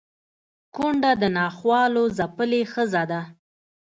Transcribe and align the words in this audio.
کونډه 0.75 1.11
د 1.21 1.23
ناخوالو 1.37 2.03
ځپلې 2.17 2.61
ښځه 2.73 3.03
ده 3.11 3.21